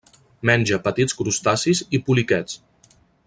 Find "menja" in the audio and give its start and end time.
0.49-0.79